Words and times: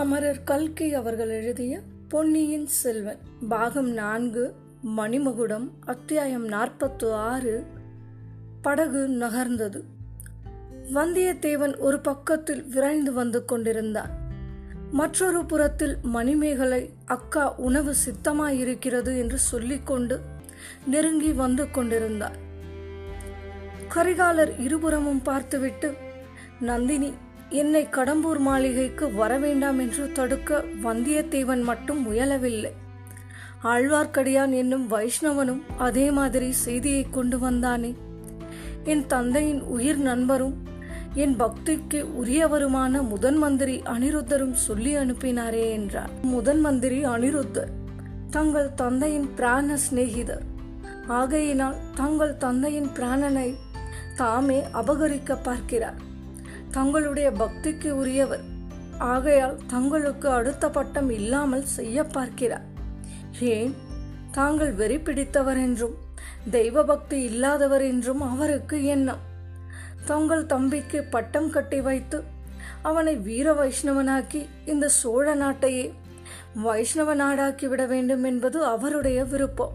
அமரர் 0.00 0.44
கல்கி 0.44 0.94
அவர்கள் 0.94 1.28
எழுதிய 1.28 1.80
பொன்னியின் 2.08 2.66
செல்வன் 2.66 3.18
பாகம் 3.48 3.90
நான்கு 3.90 4.54
மணிமகுடம் 4.96 5.68
அத்தியாயம் 5.86 6.44
நாற்பத்து 6.44 7.12
ஆறு 7.12 7.64
படகு 8.62 9.08
நகர்ந்தது. 9.08 9.82
வந்தியத்தேவன் 10.94 11.78
ஒரு 11.78 12.00
பக்கத்தில் 12.00 12.64
விரைந்து 12.64 13.12
வந்து 13.12 13.44
கொண்டிருந்தான். 13.44 14.10
மற்றொரு 14.90 15.44
புறத்தில் 15.44 15.96
மணிமேகலை 16.02 16.90
அக்கா 17.04 17.54
உணவு 17.54 17.94
சித்தமாயிருக்கிறது 18.06 19.18
என்று 19.18 19.38
சொல்லிக்கொண்டு 19.38 20.20
நெருங்கி 20.86 21.32
வந்து 21.32 21.70
கொண்டிருந்தார் 21.70 22.36
கரிகாலர் 23.94 24.60
இருபுறமும் 24.60 25.22
பார்த்துவிட்டு 25.22 25.94
நந்தினி 26.60 27.12
என்னை 27.50 27.84
கடம்பூர் 27.84 28.38
மாளிகைக்கு 28.38 29.06
வரவேண்டாம் 29.06 29.78
என்று 29.78 30.12
தடுக்க 30.12 30.64
வந்தியத்தேவன் 30.82 31.62
மட்டும் 31.62 32.10
முயலவில்லை. 32.10 32.72
ஆழ்வார்க்கடியான் 33.64 34.50
என்னும் 34.50 34.90
வைஷ்ணவனும் 34.90 35.62
அதே 35.78 36.10
மாதிரி 36.10 36.52
செய்தியை 36.52 37.06
கொண்டு 37.10 37.38
வந்தானே. 37.38 37.94
என் 38.84 39.06
தந்தையின் 39.06 39.60
உயிர் 39.60 39.98
நண்பரும் 39.98 40.54
என் 41.14 41.36
பக்திக்கு 41.36 42.06
உரியவருமான 42.22 43.08
முதன் 43.08 43.36
மந்திரி 43.36 43.82
அனிருத்தரும் 43.84 44.52
சொல்லி 44.52 44.96
அனுப்பினாரே 44.96 45.70
என்றார். 45.70 46.10
முதன் 46.22 46.60
மந்திரி 46.60 47.04
அனிருத்தர் 47.04 47.72
தங்கள் 48.30 48.74
தந்தையின் 48.74 49.34
பிராண 49.34 49.76
சிநேகிதர். 49.76 50.42
ஆகையினால் 51.06 51.74
தங்கள் 51.94 52.36
தந்தையின் 52.36 52.88
பிராணனை 52.94 53.54
தாமே 54.16 54.62
அபகரிக்க 54.74 55.36
பார்க்கிறார். 55.42 56.08
தங்களுடைய 56.70 57.30
பக்திக்கு 57.30 57.90
உரியவர். 57.90 58.40
ஆகையால் 58.98 59.58
தங்களுக்கு 59.66 60.28
அடுத்த 60.28 60.70
பட்டம் 60.70 61.10
இல்லாமல் 61.10 61.64
செய்ய 61.64 62.04
பார்க்கிறார். 62.04 62.64
ஏன்? 63.40 63.74
தாங்கள் 64.32 64.72
வெறி 64.72 64.98
பிடித்தவர் 64.98 65.56
என்றும் 65.56 65.94
தெய்வ 66.50 66.84
பக்தி 66.84 67.22
இல்லாதவர் 67.22 67.82
என்றும் 67.82 68.20
அவருக்கு 68.20 68.84
எண்ணம். 68.84 69.18
தங்கள் 70.04 70.46
தம்பிக்கு 70.46 71.02
பட்டம் 71.02 71.50
கட்டி 71.50 71.80
வைத்து 71.80 72.24
அவனை 72.82 73.16
வீர 73.16 73.52
வைஷ்ணவனாக்கி 73.52 74.46
இந்த 74.64 74.88
சோழ 74.88 75.34
நாட்டையே 75.34 75.92
வைஷ்ணவ 76.54 77.14
நாடாக்கி 77.14 77.66
விட 77.68 77.86
வேண்டும் 77.86 78.24
என்பது 78.24 78.64
அவருடைய 78.64 79.24
விருப்பம். 79.24 79.72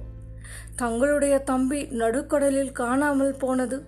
தங்களுடைய 0.75 1.37
தம்பி 1.39 1.83
நடுக்கடலில் 1.83 2.71
காணாமல் 2.71 3.35
போனது 3.35 3.85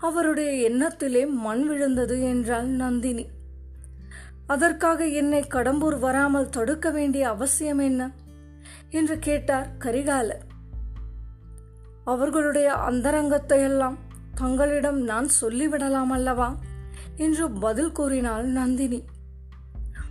அவருடைய 0.00 0.70
எண்ணத்திலே 0.70 1.30
மண் 1.30 1.66
விழுந்தது 1.66 2.22
என்றாள் 2.22 2.66
நந்தினி. 2.66 3.26
அதற்காக 4.46 5.06
என்னை 5.06 5.44
கடம்பூர் 5.50 5.98
வராமல் 5.98 6.48
தடுக்க 6.48 6.90
வேண்டிய 6.90 7.28
அவசியம் 7.28 7.78
என்ன? 7.78 8.10
என்று 8.90 9.18
கேட்டார் 9.18 9.68
கரிகாலர் 9.78 10.48
அவர்களுடைய 12.04 12.72
அந்தரங்கத்தை 12.72 13.60
எல்லாம் 13.60 13.98
தங்களிடம் 14.34 15.00
நான் 15.02 15.28
சொல்லிவிடலாம் 15.40 16.06
அல்லவா? 16.06 16.56
என்று 17.16 17.50
பதில் 17.50 17.92
கூறினாள் 17.92 18.44
நந்தினி. 18.44 19.04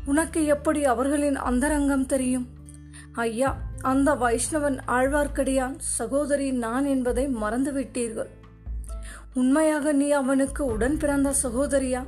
உனக்கு 0.05 0.45
எப்படி 0.45 0.85
அவர்களின் 0.85 1.35
அந்தரங்கம் 1.35 2.05
தெரியும்? 2.05 2.47
ஐயா 3.11 3.57
அந்த 3.81 4.15
வைஷ்ணவன் 4.15 4.79
ஆழ்வார்க்கடியான் 4.87 5.75
சகோதரி 5.77 6.51
நான் 6.51 6.85
என்பதை 6.85 7.27
மறந்துவிட்டீர்கள். 7.27 8.37
உண்மையாக 9.33 9.91
நீ 9.91 10.11
அவனுக்கு 10.11 10.65
உடன் 10.65 10.97
பிறந்த 10.97 11.33
சகோதரியா? 11.43 12.05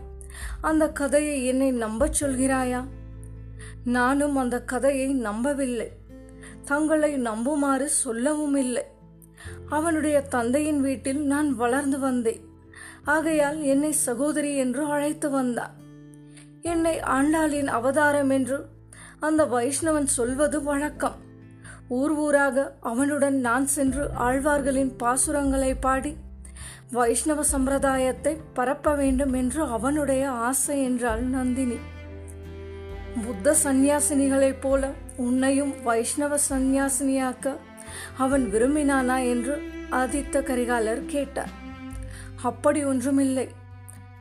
அந்த 0.61 0.89
கதையை 0.89 1.45
என்னை 1.45 1.72
நம்பச் 1.72 2.23
சொல்கிறாயா? 2.23 2.86
நானும் 3.86 4.35
அந்த 4.35 4.63
கதையை 4.63 5.13
நம்பவில்லை. 5.13 5.91
தங்களை 6.63 7.22
நம்புமாறு 7.22 7.85
சொல்லவும் 7.85 8.56
இல்லை. 8.56 8.84
அவனுடைய 9.69 10.22
தந்தையின் 10.22 10.81
வீட்டில் 10.81 11.25
நான் 11.25 11.56
வளர்ந்து 11.56 12.00
வந்தேன். 12.00 12.46
ஆகையால் 13.03 13.62
என்னை 13.62 13.91
சகோதரி 13.91 14.57
என்று 14.57 14.85
அழைத்து 14.85 15.29
வந்தான். 15.29 15.73
என்னை 16.62 17.00
ஆண்டாளின் 17.00 17.67
அவதாரம் 17.67 18.29
என்று 18.29 18.66
அந்த 19.19 19.46
வைஷ்ணவன் 19.46 20.06
சொல்வது 20.06 20.63
வழக்கம். 20.63 21.16
ஊர் 21.88 22.12
ஊராக 22.12 22.75
அவனுடன் 22.79 23.40
நான் 23.40 23.67
சென்று 23.67 24.09
ஆழ்வார்களின் 24.19 24.91
பாசுரங்களை 25.03 25.78
பாடி 25.79 26.16
வைஷ்ணவ 26.91 27.44
சம்பிரதாயத்தை 27.44 28.38
பரப்ப 28.53 28.96
வேண்டும் 28.96 29.34
என்று 29.34 29.63
அவனுடைய 29.63 30.29
ஆசை 30.29 30.84
என்றாள் 30.84 31.22
நந்தினி. 31.22 31.78
புத்த 33.25 33.56
சந்நியாசினிகளைப் 33.63 34.62
போல 34.62 34.90
உன்னையும் 35.18 35.74
வைஷ்ணவ 35.84 36.38
சந்நியாசினியாக்க 36.50 37.56
அவன் 38.18 38.50
விரும்பினானா 38.53 39.18
என்று 39.29 39.56
ஆதித்த 39.91 40.44
கரிகாலர் 40.44 41.06
கேட்டார். 41.06 41.50
அப்படி 42.41 42.84
ஒன்றுமில்லை. 42.84 43.50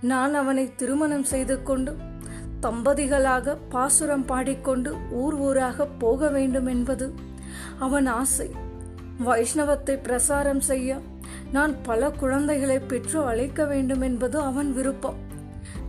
நான் 0.01 0.35
அவனை 0.35 0.75
திருமணம் 0.75 1.25
செய்து 1.25 1.63
கொண்டு 1.63 1.97
தம்பதிகளாக 2.63 3.57
பாசுரம் 3.69 4.25
பாடிக்கொண்டு 4.25 4.97
ஊர் 5.11 5.35
ஊராக 5.35 5.87
போக 5.87 6.29
வேண்டும் 6.29 6.67
என்பது 6.67 7.15
அவன் 7.79 8.07
ஆசை. 8.07 8.51
வைஷ்ணவத்தை 9.27 9.97
பிரசாரம் 10.07 10.59
செய்ய 10.59 11.01
நான் 11.53 11.83
பல 11.83 12.11
குழந்தைகளை 12.11 12.79
பெற்று 12.79 13.27
அழைக்க 13.27 13.65
வேண்டும் 13.65 14.01
என்பது 14.01 14.39
அவன் 14.39 14.73
விருப்பம். 14.73 15.17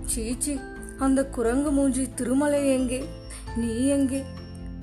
சீச்சி 0.06 0.60
அந்த 1.00 1.26
குரங்கு 1.26 1.72
மூஞ்சி 1.72 2.14
திருமலை 2.16 2.74
எங்கே? 2.74 3.06
நீ 3.56 3.86
எங்கே? 3.86 4.24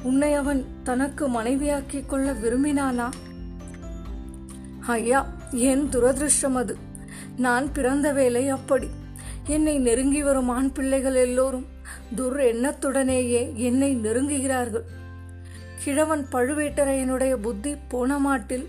உன்னை 0.03 0.35
அவன் 0.35 0.65
தனக்கு 0.83 1.29
மனைவியாக்கிக் 1.29 2.09
கொள்ள 2.09 2.33
விரும்பினானா? 2.33 3.09
ஐயா 4.81 5.27
என் 5.51 5.89
துரதிருஷ்டம் 5.89 6.55
அது. 6.55 6.77
நான் 7.37 7.73
பிறந்த 7.73 8.13
வேலை 8.13 8.49
அப்படி. 8.49 8.89
என்னை 9.47 9.79
நெருங்கி 9.79 10.23
வரும் 10.23 10.49
ஆண் 10.49 10.73
பிள்ளைகள் 10.73 11.15
எல்லோரும் 11.15 11.67
துர் 12.17 12.37
எண்ணத்துடனேயே 12.37 13.55
என்னை 13.55 13.97
நெருங்குகிறார்கள். 13.97 14.85
கிழவன் 15.85 16.27
பழுவேட்டரையனுடைய 16.33 17.35
புத்தி 17.35 17.77
போன 17.89 18.19
மாட்டில் 18.19 18.69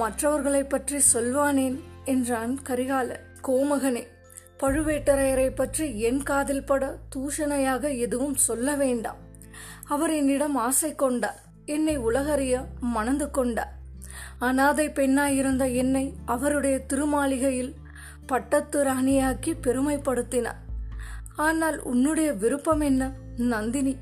மற்றவர்களை 0.00 0.62
பற்றி 0.64 0.98
சொல்வானேன் 1.12 1.76
என்றான் 2.04 2.54
கரிகால 2.68 3.16
கோமகனே 3.42 4.02
பழுவேட்டரையரை 4.60 5.46
பற்றி 5.54 5.86
என் 6.00 6.22
காதில் 6.22 6.64
பட 6.64 6.84
தூஷணையாக 7.14 7.98
எதுவும் 7.98 8.34
சொல்ல 8.34 8.74
வேண்டாம். 8.74 9.20
அவர் 9.84 10.10
என்னிடம் 10.10 10.56
ஆசை 10.56 10.90
கொண்டார். 10.94 11.40
என்னை 11.66 11.94
உலகறிய 11.98 12.54
மணந்து 12.80 13.26
கொண்டார். 13.30 13.72
அனாதை 14.38 14.86
பெண்ணாயிருந்த 14.88 15.64
என்னை 15.74 16.04
அவருடைய 16.24 16.76
திருமாளிகையில் 16.88 17.72
பட்டத்து 18.26 18.80
ராணியாக்கி 18.84 19.52
பெருமைப்படுத்தினார். 19.62 20.60
ஆனால் 21.36 21.78
உன்னுடைய 21.82 22.32
விருப்பம் 22.32 22.80
என்ன 22.80 23.12
நந்தினி? 23.36 23.94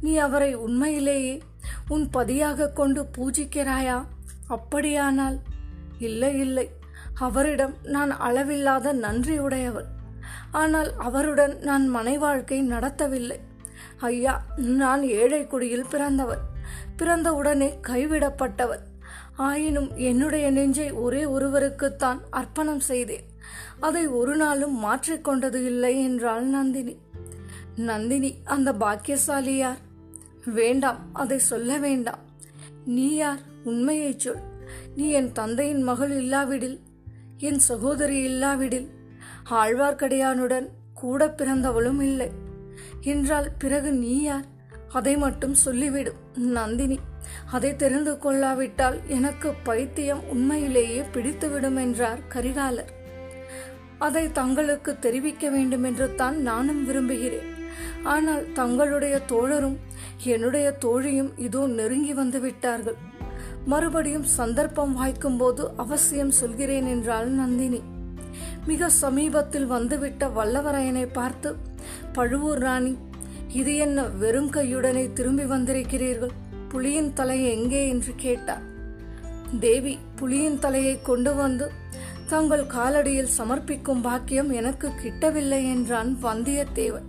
நீ 0.00 0.16
அவரை 0.16 0.52
உண்மையிலேயே 0.54 1.34
உன் 1.88 2.06
பதியாக 2.10 2.70
கொண்டு 2.70 3.02
பூஜிக்கிறாயா? 3.16 3.98
அப்படியானால்? 4.48 5.38
இல்லை 5.98 6.38
இல்லை. 6.38 6.66
அவரிடம் 7.14 7.74
நான் 7.82 8.10
அளவில்லாத 8.10 8.94
நன்றியுடையவள் 8.94 9.88
ஆனால் 10.50 10.90
அவருடன் 10.98 11.58
நான் 11.58 11.88
மனை 11.88 12.18
வாழ்க்கை 12.18 12.58
நடத்தவில்லை. 12.68 13.38
ஐயா 14.00 14.34
நான் 14.56 15.02
ஏழை 15.02 15.46
குடியில் 15.46 15.90
பிறந்தவர் 15.90 16.44
பிறந்தவுடனே 16.96 17.68
கைவிடப்பட்டவர் 17.86 18.84
ஆயினும் 19.36 19.90
என்னுடைய 19.96 20.50
நெஞ்சை 20.50 20.90
ஒரே 20.90 21.24
ஒருவருக்குத்தான் 21.24 22.20
அர்ப்பணம் 22.30 22.80
செய்தேன். 22.80 23.26
அதை 23.80 24.06
ஒரு 24.06 24.36
நாளும் 24.36 24.76
மாற்றிக்கொண்டது 24.84 25.60
இல்லை 25.64 26.02
என்றாள் 26.02 26.44
நந்தினி. 26.44 26.96
நந்தினி 27.76 28.34
அந்த 28.44 28.72
பாக்கியசாலி 28.72 29.56
யார்? 29.56 29.82
வேண்டாம் 30.44 30.98
அதை 31.12 31.38
சொல்ல 31.38 31.78
வேண்டாம். 31.78 32.24
நீ 32.84 33.14
யார்? 33.14 33.47
உண்மையை 33.64 34.18
சொல். 34.18 34.42
நீ 34.96 35.10
என் 35.10 35.32
தந்தையின் 35.32 35.82
மகள் 35.82 36.10
இல்லாவிடில் 36.10 36.80
என் 37.38 37.58
சகோதரி 37.58 38.22
இல்லாவிடில் 38.22 38.88
ஆழ்வார்க்கடியானுடன் 39.50 40.68
கூட 40.94 41.28
பிறந்தவளும் 41.28 42.00
இல்லை. 42.00 42.30
என்றால் 43.00 43.50
பிறகு 43.58 43.92
நீ 43.92 44.22
யார்? 44.22 44.44
அதை 44.88 45.16
மட்டும் 45.16 45.54
சொல்லிவிடும் 45.64 46.20
நந்தினி. 46.34 46.98
அதை 47.50 47.76
தெரிந்து 47.76 48.18
கொள்ளாவிட்டால் 48.18 48.98
எனக்கு 49.06 49.54
பைத்தியம் 49.64 50.22
உண்மையிலேயே 50.28 51.02
பிடித்துவிடும் 51.12 51.76
என்றார் 51.76 52.18
கரிகாலர். 52.28 52.92
அதை 53.98 54.32
தங்களுக்கு 54.32 54.98
தெரிவிக்க 54.98 55.50
வேண்டும் 55.50 55.84
என்று 55.84 56.14
தான் 56.14 56.42
நானும் 56.42 56.84
விரும்புகிறேன். 56.86 57.48
ஆனால் 58.02 58.52
தங்களுடைய 58.52 59.20
தோழரும் 59.28 59.76
என்னுடைய 60.24 60.70
தோழியும் 60.70 61.32
இதோ 61.36 61.66
நெருங்கி 61.66 62.12
வந்து 62.12 62.40
விட்டார்கள். 62.40 63.07
மறுபடியும் 63.68 64.26
சந்தர்ப்பம் 64.38 64.92
வாய்க்கும் 64.92 65.36
போது 65.36 65.70
அவசியம் 65.76 66.30
சொல்கிறேன் 66.30 66.86
என்றாள் 66.86 67.28
நந்தினி. 67.28 67.80
மிக 68.66 68.88
சமீபத்தில் 68.88 69.66
வந்துவிட்ட 69.66 70.28
வல்லவரையனை 70.28 71.06
பார்த்து 71.12 71.50
பழுவூர் 72.12 72.58
ராணி 72.58 72.92
இது 73.52 73.76
என்ன 73.76 74.02
வெறும் 74.02 74.50
கையுடனே 74.50 75.12
திரும்பி 75.12 75.44
வந்திருக்கிறீர்கள்? 75.44 76.34
புலியின் 76.72 77.12
தலை 77.12 77.38
எங்கே? 77.50 77.88
என்று 77.88 78.12
கேட்டார். 78.16 78.64
தேவி 79.60 79.98
புலியின் 80.20 80.58
தலையை 80.58 80.96
கொண்டு 81.02 81.34
வந்து 81.34 81.70
தங்கள் 82.26 82.64
காலடியில் 82.66 83.34
சமர்ப்பிக்கும் 83.38 84.02
பாக்கியம் 84.02 84.50
எனக்கு 84.50 84.88
கிட்டவில்லை 85.02 85.62
என்றான் 85.74 86.10
வந்தியத்தேவன். 86.22 87.08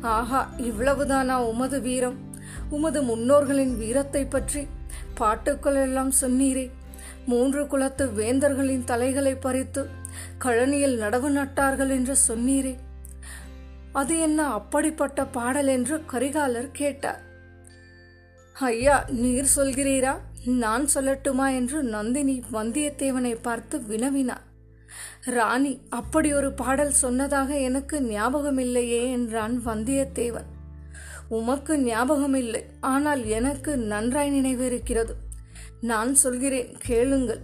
ஆஹா 0.00 0.40
இவ்வளவுதானா 0.58 1.36
உமது 1.50 1.80
வீரம்? 1.80 2.16
உமது 2.70 3.02
முன்னோர்களின் 3.02 3.76
வீரத்தை 3.76 4.24
பற்றி 4.24 4.62
பாட்டுக்கள் 5.14 5.74
எல்லாம் 5.74 6.12
சொன்னீரே. 6.20 6.70
மூன்று 7.26 7.66
குலத்து 7.66 8.06
வேந்தர்களின் 8.06 8.84
தலைகளை 8.84 9.34
பறித்து 9.34 9.88
கழனியில் 10.38 11.00
நடவு 11.00 11.28
நட்டார்கள் 11.28 11.88
என்று 11.88 12.16
சொன்னீரே. 12.28 12.76
அது 13.92 14.18
என்ன 14.18 14.46
அப்படிப்பட்ட 14.46 15.24
பாடல் 15.26 15.66
என்று 15.66 16.02
கரிகாலர் 16.12 16.70
கேட்டார். 16.72 17.22
ஐயா 18.52 19.04
நீர் 19.08 19.52
சொல்கிறீரா? 19.56 20.16
நான் 20.44 20.88
சொல்லட்டுமா 20.94 21.54
என்று 21.54 21.82
நந்தினி 21.82 22.44
வந்தியத்தேவனை 22.52 23.38
பார்த்து 23.42 23.78
வினவினார். 23.78 24.44
ராணி 25.24 25.80
அப்படி 25.90 26.32
ஒரு 26.32 26.52
பாடல் 26.52 26.92
சொன்னதாக 26.92 27.58
எனக்கு 27.58 28.00
ஞாபகமில்லையே 28.00 29.12
என்றான் 29.12 29.62
வந்தியத்தேவன். 29.66 30.50
உமக்கு 31.28 31.78
ஞாபகமில்லை. 31.78 32.64
ஆனால் 32.80 33.24
எனக்கு 33.24 33.76
நன்றாய் 33.76 34.30
நினைவிருக்கிறது. 34.30 35.14
நான் 35.80 36.14
சொல்கிறேன் 36.14 36.76
கேளுங்கள். 36.78 37.40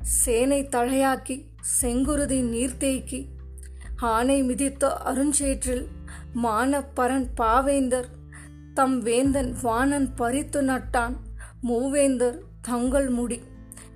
சேனை 0.00 0.68
தழையாக்கி 0.72 1.44
செங்குருதி 1.80 2.40
நீர்த்தேக்கி 2.54 3.26
ஆனை 3.96 4.42
மிதித்த 4.42 4.92
அருஞ்சேற்றில் 5.04 5.86
மானப்பரன் 6.42 7.26
பாவேந்தர் 7.36 8.04
தம் 8.74 9.02
வேந்தன் 9.02 9.56
வானன் 9.62 10.08
பறித்து 10.14 10.62
நட்டான் 10.62 11.16
மூவேந்தர் 11.68 12.38
தங்கள் 12.62 13.08
முடி. 13.08 13.40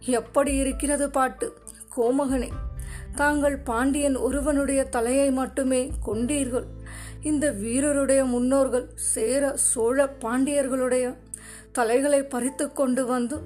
எப்படி 0.01 0.55
இருக்கிறது 0.55 1.11
பாட்டு? 1.11 1.59
கோமகனே 1.97 2.49
தாங்கள் 3.15 3.59
பாண்டியன் 3.59 4.17
ஒருவனுடைய 4.17 4.85
தலையை 4.85 5.31
மட்டுமே 5.31 5.93
கொண்டீர்கள். 6.07 6.67
இந்த 7.23 7.53
வீரருடைய 7.53 8.27
முன்னோர்கள் 8.27 8.91
சேர 8.95 9.53
சோழ 9.55 10.17
பாண்டியர்களுடைய 10.21 11.17
தலைகளை 11.73 12.23
பறித்து 12.23 12.73
கொண்டு 12.73 13.07
வந்து 13.07 13.41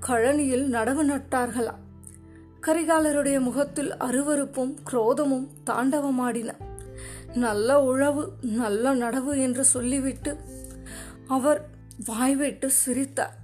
கழனியில் 0.00 0.72
நடவு 0.72 1.02
நட்டார்களா? 1.02 1.74
கரிகாலருடைய 2.60 3.40
முகத்தில் 3.40 3.96
அருவருப்பும் 3.96 4.74
குரோதமும் 4.90 5.48
தாண்டவமாடின. 5.66 6.54
நல்ல 7.34 7.82
உழவு 7.82 8.32
நல்ல 8.40 8.94
நடவு 8.94 9.38
என்று 9.38 9.64
சொல்லிவிட்டு 9.64 10.36
அவர் 11.28 11.68
வாய்விட்டு 12.04 12.70
சிரித்தார். 12.70 13.36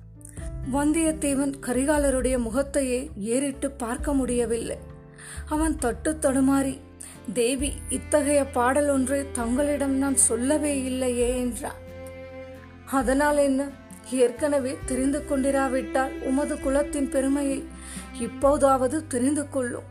வந்தியத்தேவன் 0.73 1.53
கரிகாலருடைய 1.67 2.39
முகத்தையே 2.39 3.11
ஏறிட்டு 3.17 3.71
பார்க்க 3.71 4.15
முடியவில்லை. 4.15 4.79
அவன் 5.49 5.77
தட்டு 5.77 6.13
தடுமாறி 6.13 6.79
தேவி 7.33 7.73
இத்தகைய 7.89 8.45
பாடல் 8.45 8.89
ஒன்றை 8.89 9.31
தங்களிடம் 9.33 9.91
நான் 9.91 10.17
சொல்லவே 10.17 10.85
இல்லையே 10.85 11.39
என்றார் 11.39 11.77
அதனால் 12.91 13.37
என்ன? 13.37 13.69
ஏற்கனவே 14.11 14.77
தெரிந்து 14.87 15.25
கொண்டிராவிட்டால் 15.25 16.23
உமது 16.23 16.61
குலத்தின் 16.61 17.11
பெருமையை 17.11 17.65
இப்போதாவது 18.21 19.07
தெரிந்து 19.07 19.49
கொள்ளும். 19.49 19.89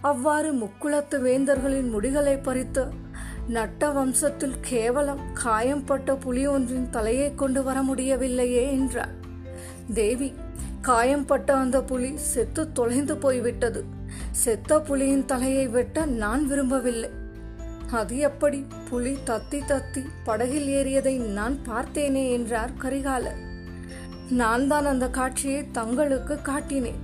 அவ்வாறு 0.00 0.52
முக்குலத்து 0.52 1.20
வேந்தர்களின் 1.20 1.90
முடிகளை 1.94 2.42
பறித்து 2.42 2.86
நட்ட 3.48 3.88
வம்சத்தில் 3.88 4.56
கேவலம் 4.60 5.20
காயம்பட்ட 5.32 6.16
புலி 6.16 6.46
ஒன்றின் 6.46 6.90
தலையை 6.90 7.34
கொண்டு 7.34 7.62
வர 7.62 7.82
முடியவில்லையே 7.82 8.70
என்றார் 8.70 9.14
தேவி 9.94 10.34
காயம்பட்ட 10.80 11.54
அந்த 11.54 11.82
புலி 11.82 12.16
செத்து 12.16 12.72
தொலைந்து 12.72 13.16
போய்விட்டது. 13.16 13.84
செத்த 14.32 14.78
புலியின் 14.78 15.24
தலையை 15.24 15.68
வெட்ட 15.68 16.04
நான் 16.04 16.46
விரும்பவில்லை. 16.46 17.10
அது 17.90 18.16
எப்படி? 18.16 18.66
புலி 18.90 19.16
தத்தி 19.26 19.60
தத்தி 19.60 20.04
படகில் 20.24 20.68
ஏறியதை 20.68 21.16
நான் 21.16 21.56
பார்த்தேனே 21.68 22.30
என்றார் 22.30 22.70
கரிகாலர். 22.82 23.40
நான் 24.30 24.66
தான் 24.66 24.86
அந்த 24.86 25.08
காட்சியை 25.08 25.70
தங்களுக்கு 25.70 26.38
காட்டினேன். 26.44 27.00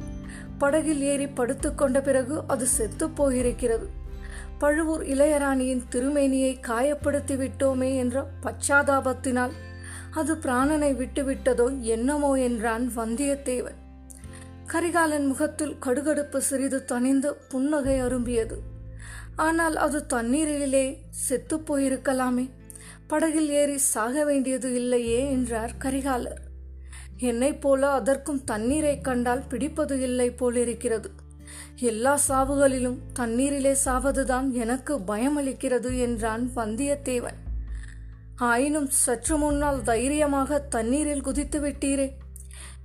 படகில் 0.58 1.00
ஏறி 1.00 1.26
படுத்துக்கொண்ட 1.26 2.00
பிறகு 2.00 2.42
அது 2.46 2.66
செத்து 2.66 3.08
போயிருக்கிறது. 3.08 3.86
பழுவூர் 4.58 5.04
இளையராணியின் 5.06 5.82
திருமேனியை 5.90 6.60
காயப்படுத்தி 6.69 7.36
விட்டோமே 7.36 7.96
என்ற 7.96 8.30
பச்சாதாபத்தினால் 8.42 9.52
அது 10.10 10.34
பிராணனை 10.34 10.92
விட்டுவிட்டதோ 10.94 11.80
என்னமோ 11.80 12.34
என்றான் 12.34 12.92
வந்தியத்தேவன். 12.96 13.86
கரிகாலன் 14.68 15.26
முகத்தில் 15.26 15.76
கடுகடுப்பு 15.80 16.36
சிறிது 16.36 16.84
தணிந்து 16.88 17.32
புன்னகை 17.48 18.02
அரும்பியது. 18.02 18.56
ஆனால் 19.36 19.76
அது 19.76 20.06
தண்ணீரிலே 20.06 20.98
செத்துப்போயிருக்கலாமே 21.28 22.50
படகில் 23.06 23.50
ஏறி 23.50 23.78
சாக 23.78 24.24
வேண்டியது 24.24 24.74
இல்லையே 24.74 25.30
என்றார் 25.30 25.72
கரிகாலர். 25.78 26.42
என்னைப் 27.16 27.60
போல 27.60 27.90
அதற்கும் 27.90 28.44
தண்ணீரை 28.44 29.00
கண்டால் 29.00 29.46
பிடிப்பது 29.48 30.00
இல்லை 30.00 30.30
போலிருக்கிறது. 30.30 31.10
எல்லா 31.76 32.18
சாவுகளிலும் 32.28 32.98
தண்ணீரிலே 33.18 33.76
சாவதுதான் 33.84 34.50
எனக்கு 34.50 34.98
பயமளிக்கிறது 34.98 35.98
என்றான் 35.98 36.50
வந்தியத்தேவன். 36.56 37.38
ஆயினும் 38.36 38.90
சற்று 38.90 39.36
முன்னால் 39.36 39.82
தைரியமாக 39.82 40.58
தண்ணீரில் 40.58 41.20
குதித்து 41.20 41.60
விட்டீரே. 41.60 42.12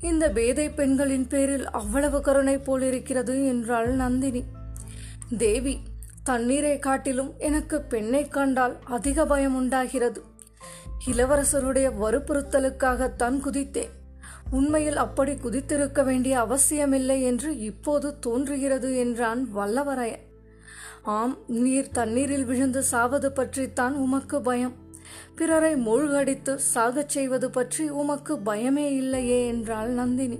இந்த 0.03 0.29
பேதை 0.29 0.69
பெண்களின் 0.69 1.27
பேரில் 1.27 1.69
அவ்வளவு 1.69 2.21
கருணை 2.21 2.57
போலிருக்கிறது 2.57 3.45
என்றாள் 3.45 3.89
நந்தினி. 3.89 4.43
தேவி 5.37 5.79
தண்ணீரை 6.23 6.79
காட்டிலும் 6.79 7.33
எனக்கு 7.37 7.81
பெண்ணை 7.81 8.27
கண்டால் 8.27 8.77
அதிக 8.83 9.25
பயம் 9.25 9.55
உண்டாகிறது. 9.55 10.21
இளவரசருடைய 11.05 11.91
வற்புறுத்தலுக்காகத்தான் 12.01 13.39
குதித்தேன். 13.45 13.89
உண்மையில் 14.51 14.95
அப்படி 14.95 15.33
குதித்திருக்க 15.33 16.03
வேண்டிய 16.03 16.39
அவசியமில்லை 16.39 17.21
என்று 17.21 17.59
இப்போது 17.59 18.19
தோன்றுகிறது 18.19 18.97
என்றான் 18.97 19.49
வல்லவரையன். 19.55 20.23
ஆம் 21.03 21.37
நீர் 21.47 21.91
தண்ணீரில் 21.91 22.45
விழுந்து 22.45 22.83
சாவது 22.91 23.31
பற்றித்தான் 23.31 23.93
உமக்கு 23.93 24.41
பயம். 24.41 24.73
பிறரை 25.35 25.75
மூழ்கடித்து 25.75 26.59
சாகச் 26.73 27.09
செய்வது 27.09 27.49
பற்றி 27.49 27.89
உமக்கு 27.89 28.37
பயமே 28.37 28.85
இல்லையே 28.95 29.47
என்றாள் 29.47 29.89
நந்தினி. 29.89 30.39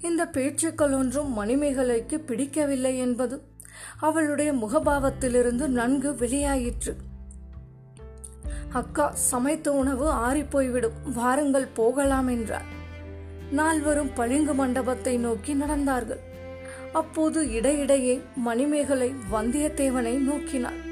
இந்த 0.00 0.26
பேச்சுக்கள் 0.26 0.92
ஒன்றும் 0.92 1.32
மணிமேகலைக்கு 1.38 2.18
பிடிக்கவில்லை 2.18 2.98
என்பது 2.98 3.42
அவளுடைய 3.96 4.52
முகபாவத்திலிருந்து 4.52 5.66
நன்கு 5.66 6.12
வெளியாயிற்று. 6.12 6.94
அக்கா 8.72 9.10
சமைத்த 9.14 9.72
உணவு 9.72 10.12
ஆறிப்போய்விடும் 10.12 11.12
வாருங்கள் 11.14 11.66
போகலாம் 11.66 12.28
என்றார். 12.28 12.80
நால்வரும் 13.50 14.12
பளிங்கு 14.14 14.54
மண்டபத்தை 14.54 15.16
நோக்கி 15.16 15.54
நடந்தார்கள். 15.54 16.22
அப்போது 16.92 17.52
இடையிடையே 17.52 18.20
மணிமேகலை 18.34 19.12
வந்தியத்தேவனை 19.32 20.14
நோக்கினாள். 20.18 20.91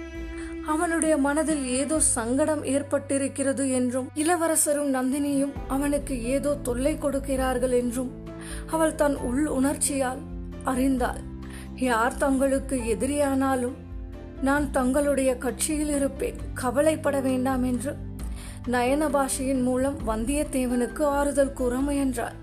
அவனுடைய 0.66 1.16
மனதில் 1.16 1.64
ஏதோ 1.64 2.00
சங்கடம் 2.00 2.64
ஏற்பட்டிருக்கிறது 2.64 3.72
என்றும் 3.72 4.10
இளவரசரும் 4.14 4.90
நந்தினியும் 4.94 5.54
அவனுக்கு 5.68 6.22
ஏதோ 6.22 6.54
தொல்லை 6.62 6.98
கொடுக்கிறார்கள் 6.98 7.70
என்றும் 7.70 8.10
அவள் 8.70 8.94
தன் 8.94 9.16
உள் 9.16 9.46
உணர்ச்சியால் 9.46 10.20
அறிந்தாள். 10.64 11.20
யார் 11.74 12.16
தங்களுக்கு 12.16 12.76
எதிரியானாலும் 12.76 13.76
நான் 14.42 14.70
தங்களுடைய 14.70 15.38
கட்சியில் 15.38 15.88
இருப்பேன். 15.88 16.38
கவலைப்பட 16.54 17.20
வேண்டாம் 17.20 17.62
என்று 17.62 17.96
நயன 18.66 19.08
பாஷையின் 19.08 19.62
மூலம் 19.62 19.96
வந்தியத்தேவனுக்கு 20.06 21.02
ஆறுதல் 21.02 21.52
கூற 21.52 21.76
முயன்றாள். 21.76 22.36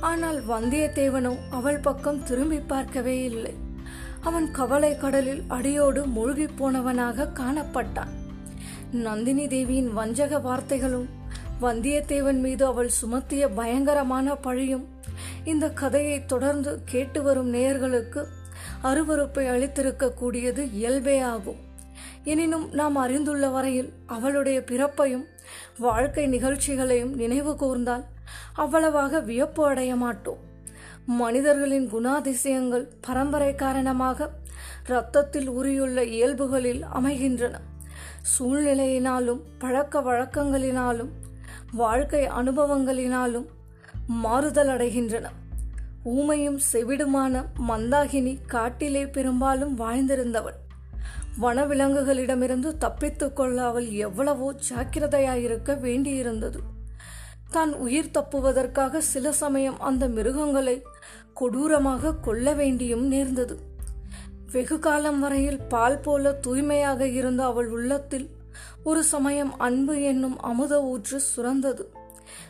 ஆனால் 0.00 0.40
வந்தியத்தேவனோ 0.48 1.36
அவள் 1.50 1.78
பக்கம் 1.78 2.22
திரும்பி 2.22 2.58
பார்க்கவே 2.58 3.22
இல்லை. 3.22 3.54
அவன் 4.22 4.50
கவலை 4.50 4.96
கடலில் 4.96 5.42
அடியோடு 5.48 6.06
மூழ்கி 6.06 6.44
போனவனாக 6.44 7.28
காணப்பட்டான். 7.34 8.12
நந்தினி 8.92 9.46
தேவியின் 9.46 9.92
வஞ்சக 9.92 10.38
வார்த்தைகளும் 10.38 11.08
வந்தியத்தேவன் 11.62 12.40
மீது 12.40 12.66
அவள் 12.66 12.90
சுமத்திய 13.02 13.48
பயங்கரமான 13.54 14.34
பழியும் 14.34 14.88
இந்த 15.44 15.70
கதையை 15.70 16.24
தொடர்ந்து 16.24 16.82
கேட்டு 16.84 17.22
வரும் 17.22 17.54
நேயர்களுக்கு 17.54 18.24
அருவறுப்பை 18.82 19.46
அளித்திருக்க 19.48 20.14
கூடியது 20.14 20.72
இயல்பே 20.72 21.20
ஆகும். 21.20 21.60
எனினும் 22.24 22.70
நாம் 22.70 22.96
அறிந்துள்ள 22.96 23.48
வரையில் 23.48 23.92
அவளுடைய 24.06 24.60
பிறப்பையும் 24.60 25.24
வாழ்க்கை 25.78 26.26
நிகழ்ச்சிகளையும் 26.26 27.14
நினைவு 27.14 27.52
கூர்ந்தால் 27.52 28.04
அவ்வளவாக 28.54 29.20
வியப்பு 29.20 29.66
அடைய 29.66 29.96
மாட்டோம். 29.96 30.50
மனிதர்களின் 31.06 31.92
குணாதிசயங்கள் 31.92 32.86
பரம்பரை 33.00 33.54
காரணமாக 33.54 34.30
இரத்தத்தில் 34.86 35.50
உரியுள்ள 35.50 36.02
இயல்புகளில் 36.02 36.82
அமைகின்றன. 36.82 37.60
சூழ்நிலையினாலும் 38.38 39.40
பழக்க 39.58 40.00
வழக்கங்களினாலும் 40.00 41.08
வாழ்க்கை 41.72 42.28
அனுபவங்களினாலும் 42.28 43.46
மாறுதல் 44.06 44.68
அடைகின்றன. 44.68 45.24
ஊமையும் 46.04 46.58
செவிடுமான 46.72 47.44
மந்தாகினி 47.68 48.38
காட்டிலே 48.46 49.06
பெரும்பாலும் 49.06 49.78
வாழ்ந்திருந்தவள். 49.78 50.60
வனவிலங்குகளிடமிருந்து 51.40 52.76
தப்பித்துக் 52.78 53.36
கொள்ள 53.36 53.64
அவள் 53.64 53.88
எவ்வளவோ 53.88 54.52
ஜாக்கிரதையாயிருக்க 54.52 55.74
வேண்டியிருந்தது. 55.74 56.58
தான் 57.50 57.74
உயிர் 57.74 58.10
தப்புவதற்காக 58.10 58.98
சில 58.98 59.32
சமயம் 59.32 59.80
அந்த 59.80 60.08
மிருகங்களை 60.08 60.82
கொடூரமாக 61.34 62.14
கொல்ல 62.14 62.54
வேண்டியும் 62.54 63.04
நேர்ந்தது. 63.12 63.58
வெகு 64.52 64.78
காலம் 64.78 65.20
வரையில் 65.20 65.60
பால் 65.68 65.98
போல 65.98 66.32
தூய்மையாக 66.32 67.06
இருந்த 67.06 67.44
அவள் 67.44 67.68
உள்ளத்தில் 67.68 68.30
ஒரு 68.84 69.04
சமயம் 69.04 69.58
அன்பு 69.58 70.02
என்னும் 70.02 70.40
அமுத 70.40 70.82
ஊற்று 70.82 71.20
சுரந்தது. 71.36 71.84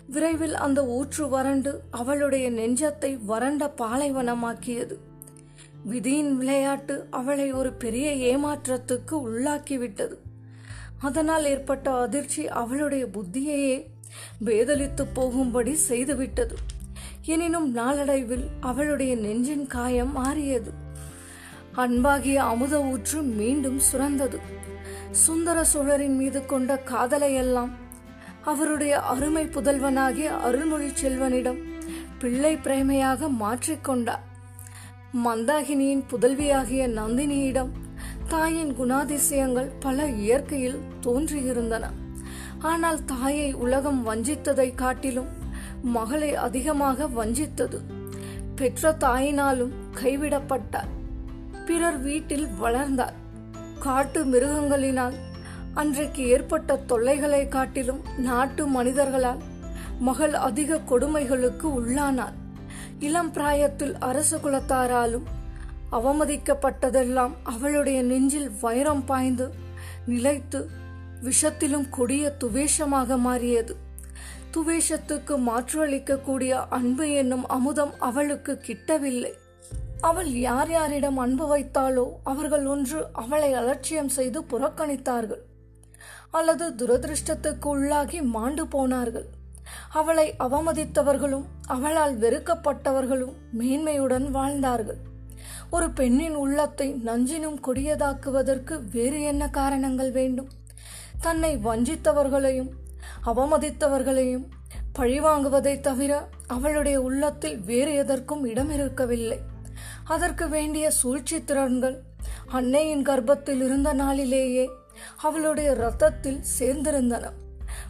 விரைவில் 0.07 0.55
அந்த 0.55 0.87
ஊற்று 0.87 1.29
வறண்டு 1.29 1.83
அவளுடைய 1.91 2.51
நெஞ்சத்தை 2.51 3.19
வறண்ட 3.25 3.75
பாலைவனமாக்கியது. 3.79 4.97
விதியின் 5.85 6.37
விளையாட்டு 6.37 7.07
அவளை 7.11 7.53
ஒரு 7.53 7.73
பெரிய 7.73 8.09
ஏமாற்றத்துக்கு 8.33 9.15
உள்ளாக்கிவிட்டது. 9.29 10.17
அதனால் 10.99 11.45
ஏற்பட்ட 11.45 11.91
அதிர்ச்சி 11.91 12.49
அவளுடைய 12.49 13.07
புத்தியையே 13.07 13.77
வேதலித்து 14.45 15.07
போகும்படி 15.15 15.75
செய்துவிட்டது. 15.89 16.55
எனினும் 17.27 17.71
நாளடைவில் 17.71 18.47
அவளுடைய 18.61 19.17
நெஞ்சின் 19.17 19.67
காயம் 19.67 20.13
மாறியது. 20.13 20.73
அன்பாகிய 21.73 22.43
அமுத 22.43 22.83
ஊற்று 22.83 23.23
மீண்டும் 23.23 23.81
சுரந்தது. 23.93 24.39
சுந்தர 25.11 25.65
சோழரின் 25.65 26.17
மீது 26.17 26.47
கொண்ட 26.47 26.83
காதலையெல்லாம் 26.85 27.71
அவருடைய 28.43 29.01
அருமை 29.01 29.45
புதல்வனாகிய 29.45 30.25
அருள்மொழி 30.25 30.89
செல்வனிடம் 30.89 31.59
பிள்ளை 32.19 32.57
பிரேமையாக 32.57 33.29
மாற்றிக்கொண்டார் 33.41 34.25
மந்தாகினியின் 35.25 36.05
புதல்வியாகிய 36.11 36.89
நந்தினியிடம் 36.89 37.71
தாயின் 38.29 38.73
குணாதிசயங்கள் 38.73 39.71
பல 39.81 40.07
இயற்கையில் 40.07 40.81
தோன்றியிருந்தன. 41.03 41.85
ஆனால் 42.59 43.05
தாயை 43.05 43.53
உலகம் 43.53 44.07
வஞ்சித்ததை 44.07 44.75
காட்டிலும் 44.75 45.42
மகளை 45.83 46.35
அதிகமாக 46.35 47.05
வஞ்சித்தது. 47.05 47.81
பெற்ற 48.57 48.97
தாயினாலும் 49.01 49.71
கைவிடப்பட்டார். 50.03 50.91
பிறர் 51.67 51.99
வீட்டில் 51.99 52.49
வளர்ந்தார். 52.59 53.15
காட்டு 53.79 54.25
மிருகங்களினால் 54.25 55.13
அன்றைக்கு 55.75 56.27
ஏற்பட்ட 56.27 56.77
தொல்லைகளை 56.77 57.49
காட்டிலும் 57.49 58.01
நாட்டு 58.19 58.67
மனிதர்களால் 58.67 59.39
மகள் 59.99 60.35
அதிக 60.35 60.81
கொடுமைகளுக்கு 60.91 61.63
உள்ளானார். 61.63 62.33
இளம் 62.99 63.33
பிராயத்தில் 63.33 63.99
அரச 63.99 64.37
குலத்தாராலும் 64.37 65.23
அவமதிக்கப்பட்டதெல்லாம் 65.93 67.33
அவளுடைய 67.43 68.03
நெஞ்சில் 68.03 68.51
வைரம் 68.61 69.05
பாய்ந்து 69.05 69.55
நிலைத்து 70.07 70.69
விஷத்திலும் 71.23 71.87
கொடிய 71.91 72.33
துவேஷமாக 72.41 73.19
மாறியது. 73.19 73.77
துவேஷத்துக்கு 74.57 75.35
மாற்றளிக்கக்கூடிய 75.47 76.51
அன்பு 76.69 77.11
என்னும் 77.11 77.47
அமுதம் 77.49 77.93
அவளுக்கு 77.99 78.61
கிட்டவில்லை. 78.67 79.33
அவள் 80.01 80.31
யார் 80.31 80.71
யாரிடம் 80.71 81.17
அன்பு 81.17 81.45
வைத்தாலோ 81.57 82.07
அவர்கள் 82.23 82.67
ஒன்று 82.67 83.07
அவளை 83.13 83.53
அலட்சியம் 83.53 84.09
செய்து 84.09 84.41
புறக்கணித்தார்கள். 84.41 85.43
அல்லது 86.31 86.67
துரதிருஷ்டத்துக்கு 86.71 87.67
உள்ளாகி 87.67 88.23
மாண்டு 88.23 88.67
போனார்கள். 88.67 89.27
அவளை 89.93 90.35
அவமதித்தவர்களும் 90.39 91.47
அவளால் 91.67 92.19
வெறுக்கப்பட்டவர்களும் 92.19 93.35
மேன்மையுடன் 93.59 94.31
வாழ்ந்தார்கள். 94.31 95.01
ஒரு 95.71 95.91
பெண்ணின் 95.91 96.35
உள்ளத்தை 96.35 96.89
நஞ்சினும் 97.05 97.59
கொடியதாக்குவதற்கு 97.67 98.75
வேறு 98.93 99.23
என்ன 99.23 99.51
காரணங்கள் 99.51 100.11
வேண்டும்? 100.11 100.49
தன்னை 101.21 101.57
வஞ்சித்தவர்களையும் 101.57 102.71
அவமதித்தவர்களையும் 103.27 104.47
பழிவாங்குவதை 104.99 105.81
தவிர 105.81 106.29
அவளுடைய 106.47 107.01
உள்ளத்தில் 107.01 107.61
வேறு 107.61 107.95
எதற்கும் 107.95 108.45
இடம் 108.45 108.71
இருக்கவில்லை. 108.71 109.39
அதற்கு 110.05 110.49
வேண்டிய 110.49 110.91
சூழ்ச்சி 110.91 111.45
திறன்கள் 111.45 112.03
அன்னையின் 112.47 113.03
கர்ப்பத்தில் 113.03 113.63
இருந்த 113.63 113.93
நாளிலேயே 113.93 114.71
அவளுடைய 115.17 115.75
ரத்தத்தில் 115.75 116.41
சேர்ந்திருந்தன. 116.59 117.31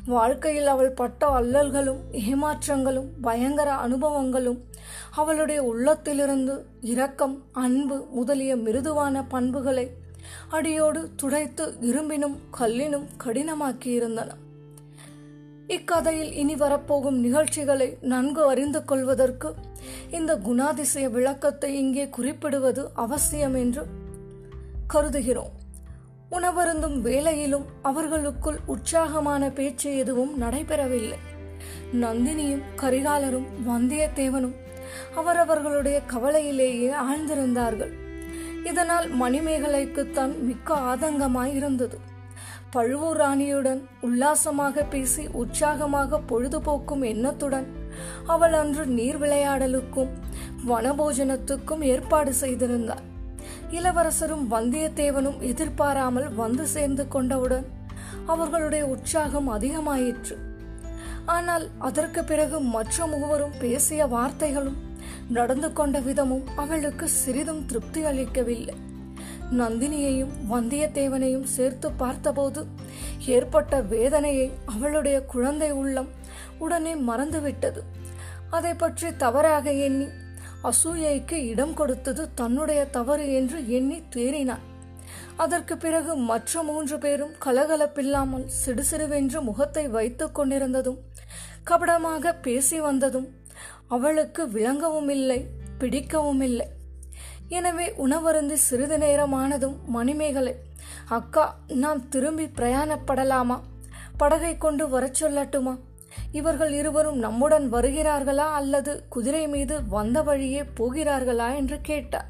வாழ்க்கையில் 0.07 0.67
அவள் 0.67 0.91
பட்ட 0.91 1.27
அல்லல்களும் 1.27 2.01
ஏமாற்றங்களும் 2.11 3.09
பயங்கர 3.21 3.75
அனுபவங்களும் 3.75 4.61
அவளுடைய 5.11 5.63
உள்ளத்திலிருந்து 5.63 6.67
இரக்கம் 6.81 7.43
அன்பு 7.53 8.07
முதலிய 8.11 8.57
மிருதுவான 8.57 9.25
பண்புகளை 9.29 9.91
அடியோடு 10.49 11.11
துடைத்து 11.17 11.75
இரும்பினும் 11.81 12.39
கல்லினும் 12.59 13.09
கடினமாக்கியிருந்தன. 13.25 14.31
இக்கதையில் 15.77 16.33
இனி 16.33 16.55
வரப்போகும் 16.55 17.19
நிகழ்ச்சிகளை 17.21 17.87
நன்கு 18.01 18.43
அறிந்து 18.49 18.81
கொள்வதற்கு 18.85 19.49
இந்த 20.11 20.33
குணாதிசய 20.37 21.07
விளக்கத்தை 21.11 21.71
இங்கே 21.75 22.05
குறிப்பிடுவது 22.09 22.83
அவசியம் 22.95 23.55
என்று 23.55 23.83
கருதுகிறோம். 24.95 25.55
உணவருந்தும் 26.31 26.99
வேலையிலும் 27.01 27.67
அவர்களுக்குள் 27.83 28.59
உற்சாகமான 28.67 29.51
பேச்சு 29.51 29.97
எதுவும் 29.97 30.35
நடைபெறவில்லை. 30.43 31.19
நந்தினியும் 32.03 32.65
கரிகாலரும் 32.77 33.49
வந்தியத்தேவனும் 33.69 34.57
அவரவர்களுடைய 35.15 35.99
கவலையிலேயே 36.13 36.91
ஆழ்ந்திருந்தார்கள். 37.09 37.93
இதனால் 38.65 39.07
மணிமேகலைக்குத்தான் 39.21 40.35
மிக்க 40.41 40.75
ஆதங்கமாய் 40.91 41.55
இருந்தது 41.55 41.97
பழுவூர் 42.75 43.19
ராணியுடன் 43.21 43.81
உல்லாசமாக 44.01 44.83
பேசி 44.83 45.29
உற்சாகமாக 45.41 46.21
பொழுதுபோக்கும் 46.31 47.03
எண்ணத்துடன் 47.03 47.67
அவள் 48.27 48.53
அன்று 48.53 48.85
நீர் 48.87 49.19
விளையாடலுக்கும் 49.19 50.13
வனபோஜனத்துக்கும் 50.69 51.83
ஏற்பாடு 51.83 52.33
செய்திருந்தார் 52.35 53.03
இளவரசரும் 53.71 54.45
வந்தியத்தேவனும் 54.53 55.39
எதிர்பாராமல் 55.41 56.29
வந்து 56.35 56.67
சேர்ந்து 56.67 57.09
கொண்டவுடன் 57.09 57.67
அவர்களுடைய 58.27 58.87
உற்சாகம் 58.87 59.51
அதிகமாயிற்று. 59.51 60.37
ஆனால் 61.27 61.71
அதற்கு 61.79 62.25
பிறகு 62.25 62.61
மற்ற 62.61 63.07
மூவரும் 63.07 63.59
பேசிய 63.59 64.07
வார்த்தைகளும் 64.07 64.81
நடந்து 65.29 65.73
கொண்ட 65.73 66.01
விதமும் 66.01 66.49
அவளுக்கு 66.57 67.09
சிறிதும் 67.09 67.63
திருப்தி 67.67 68.05
அளிக்கவில்லை. 68.05 68.77
நந்தினியையும் 69.59 70.33
வந்தியத்தேவனையும் 70.51 71.49
சேர்த்து 71.57 71.93
பார்த்தபோது 71.93 72.67
ஏற்பட்ட 73.27 73.81
வேதனையை 73.81 74.51
அவளுடைய 74.65 75.23
குழந்தை 75.23 75.71
உள்ளம் 75.71 76.11
உடனே 76.59 76.95
மறந்துவிட்டது. 76.95 77.83
அதை 78.51 78.75
பற்றி 78.75 79.17
தவறாக 79.17 79.73
எண்ணி 79.87 80.07
அசூயைக்கு 80.63 81.37
இடம் 81.53 81.75
கொடுத்தது 81.75 82.35
தன்னுடைய 82.35 82.85
தவறு 82.85 83.25
என்று 83.35 83.69
எண்ணி 83.69 84.03
தேறினார் 84.17 84.67
அதற்கு 85.37 85.77
பிறகு 85.77 86.17
மற்ற 86.17 86.63
மூன்று 86.63 86.99
பேரும் 86.99 87.33
கலகலப்பில்லாமல் 87.45 88.47
சிடுசிடுவென்று 88.65 89.41
முகத்தை 89.41 89.89
வைத்துக் 89.89 90.35
கொண்டிருந்ததும் 90.35 90.99
கபடமாக 91.65 92.35
பேசி 92.43 92.81
வந்ததும் 92.81 93.29
அவளுக்கு 93.89 94.43
விளங்கவும் 94.49 95.09
இல்லை 95.09 95.41
பிடிக்கவும் 95.79 96.41
இல்லை. 96.41 96.69
எனவே 97.53 97.95
உணவருந்து 97.99 98.53
சிறிது 98.53 98.99
நேரமானதும் 98.99 99.75
மணிமேகலை 99.87 100.55
அக்கா 101.09 101.59
நாம் 101.69 102.09
திரும்பி 102.09 102.45
பிரயாணப்படலாமா? 102.45 103.61
படகை 104.17 104.59
கொண்டு 104.59 104.89
வரச் 104.89 105.25
சொல்லட்டுமா? 105.25 105.79
இவர்கள் 106.33 106.73
இருவரும் 106.73 107.19
நம்முடன் 107.19 107.73
வருகிறார்களா 107.73 108.49
அல்லது 108.53 109.05
குதிரை 109.09 109.49
மீது 109.49 109.87
வந்த 109.89 110.23
வழியே 110.23 110.63
போகிறார்களா? 110.63 111.55
என்று 111.55 111.79
கேட்டார். 111.83 112.29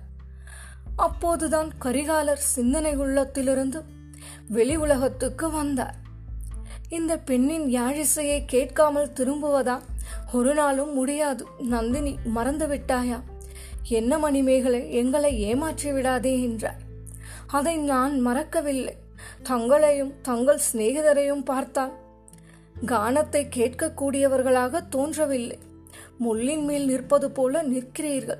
அப்போதுதான் 0.96 1.70
கரிகாலர் 1.82 2.46
சிந்தனை 2.54 2.96
உள்ளத்திலிருந்து 2.96 3.84
வெளி 4.48 4.76
உலகத்துக்கு 4.76 5.50
வந்தார். 5.50 5.94
இந்த 6.88 7.18
பெண்ணின் 7.18 7.68
யாழிசையை 7.68 8.42
கேட்காமல் 8.46 9.12
திரும்புவதா? 9.12 9.80
ஒரு 10.32 10.54
நாளும் 10.54 10.94
முடியாது. 10.94 11.46
நந்தினி 11.58 12.18
மறந்து 12.24 12.66
விட்டாயா? 12.66 13.20
என்ன 13.88 14.18
மணிமேகலை 14.18 14.92
எங்களை 14.92 15.40
ஏமாற்றி 15.40 15.92
விடாதே 15.92 16.42
என்றார் 16.42 16.80
அதை 17.46 17.76
நான் 17.76 18.26
மறக்கவில்லை. 18.26 18.94
தங்களையும் 19.42 20.12
தங்கள் 20.22 20.60
சிநேகிதரையும் 20.72 21.44
பார்த்தால் 21.44 21.92
கானத்தை 22.86 23.46
கேட்கக்கூடியவர்களாக 23.56 24.88
தோன்றவில்லை. 24.88 25.58
முள்ளின் 26.20 26.64
மேல் 26.64 26.86
நிற்பது 26.86 27.30
போல 27.30 27.62
நிற்கிறீர்கள். 27.62 28.38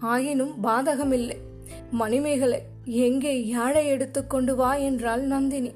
ஆயினும் 0.00 0.54
பாதகமில்லை. 0.62 1.36
மணிமேகலை 1.90 2.62
எங்கே 2.84 3.46
யாழை 3.46 3.86
எடுத்துக்கொண்டு 3.86 4.56
வா 4.56 4.74
என்றாள் 4.74 5.20
நந்தினி. 5.20 5.74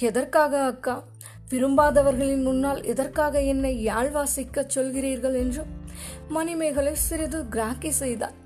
எதற்காக 0.00 0.62
அக்கா? 0.62 1.04
விரும்பாதவர்களின் 1.50 2.42
முன்னால் 2.42 2.82
எதற்காக 2.82 3.40
என்னை 3.40 3.82
யாழ் 3.82 4.10
வாசிக்கச் 4.14 4.78
சொல்கிறீர்கள் 4.78 5.34
என்றும் 5.34 5.81
மணிமேகலை 6.28 6.94
சிறிது 6.94 7.48
கிராக்கி 7.48 7.90
செய்தார் 7.90 8.40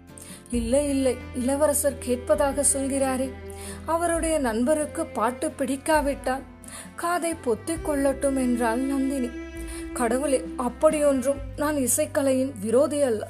இல்லை 0.50 0.88
இல்லை 0.88 1.16
இளவரசர் 1.34 1.98
கேட்பதாக 1.98 2.64
சொல்கிறாரே. 2.74 3.30
அவருடைய 3.86 4.38
நண்பருக்கு 4.38 5.06
பாட்டு 5.06 5.50
பிடிக்காவிட்டால் 5.50 6.42
காதை 6.96 7.34
பொத்திக் 7.34 7.88
கொள்ளட்டும் 7.88 8.36
என்றாள் 8.36 8.78
நந்தினி. 8.78 9.28
கடவுளே 9.92 10.44
அப்படியொன்றும் 10.56 11.36
நான் 11.56 11.76
இசைக்கலையின் 11.76 12.52
விரோதி 12.60 13.02
அல்ல. 13.02 13.28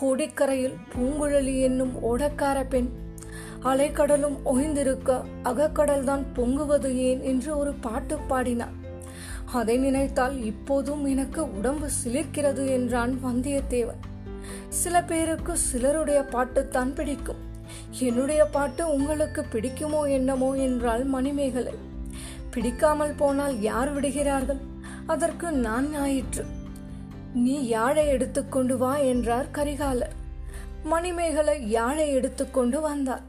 கோடிக்கரையில் 0.00 0.74
பூங்குழலி 0.96 1.60
என்னும் 1.60 2.02
ஓடக்கார 2.02 2.68
பெண். 2.68 2.88
அலைக்கடலும் 3.62 4.36
ஒய்ந்திருக்க 4.44 5.24
அகக்கடல்தான் 5.44 6.24
பொங்குவது 6.34 6.94
ஏன்? 6.94 7.22
என்று 7.22 7.58
ஒரு 7.58 7.72
பாட்டு 7.72 8.18
பாடினார் 8.18 8.82
அதை 9.54 9.76
நினைத்தால் 9.76 10.36
இப்போதும் 10.44 11.04
எனக்கு 11.04 11.56
உடம்பு 11.56 11.88
சிலிர்க்கிறது 12.04 12.68
என்றான் 12.68 13.12
வந்தியத்தேவன். 13.24 14.02
சில 14.68 15.02
பேருக்கு 15.02 15.56
சிலருடைய 15.56 16.20
பாட்டுத்தான் 16.32 16.92
பிடிக்கும். 16.94 17.42
என்னுடைய 17.98 18.44
பாட்டு 18.44 18.82
உங்களுக்கு 18.94 19.44
பிடிக்குமோ 19.52 20.00
என்னமோ 20.08 20.50
என்றால் 20.54 21.04
மணிமேகலை. 21.04 21.74
பிடிக்காமல் 22.50 23.14
போனால் 23.16 23.60
யார் 23.60 23.92
விடுகிறார்கள்? 23.92 24.60
அதற்கு 25.06 25.50
நான் 25.50 25.88
ஞாயிற்று. 25.90 26.44
நீ 27.34 27.54
யாழை 27.66 28.06
எடுத்துக்கொண்டு 28.06 28.78
வா 28.78 28.96
என்றார் 28.96 29.48
கரிகாலர். 29.52 30.14
மணிமேகலை 30.84 31.56
யாழை 31.68 32.06
எடுத்துக்கொண்டு 32.12 32.80
வந்தார். 32.80 33.24